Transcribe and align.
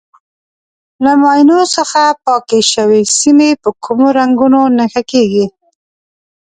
له 1.03 1.11
ماینو 1.21 1.59
څخه 1.75 2.01
پاکې 2.25 2.59
شوې 2.73 3.01
سیمې 3.19 3.49
په 3.61 3.69
کومو 3.83 4.07
رنګونو 4.17 4.61
نښه 4.77 5.01
کېږي. 5.11 5.45